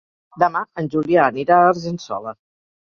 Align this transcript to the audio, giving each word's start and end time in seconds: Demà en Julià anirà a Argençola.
Demà 0.43 0.63
en 0.83 0.89
Julià 0.95 1.27
anirà 1.35 1.61
a 1.61 1.71
Argençola. 1.77 2.37